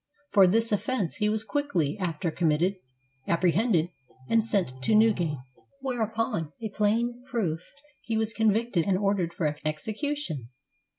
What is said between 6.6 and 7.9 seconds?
plain proof of the fact,